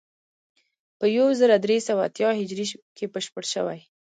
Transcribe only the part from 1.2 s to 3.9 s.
زر درې سوه اتیا هجري کې بشپړ شوی.